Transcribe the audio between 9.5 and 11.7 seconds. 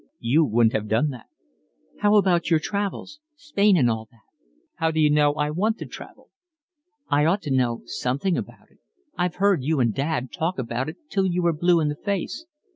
you and Dad talk about it till you were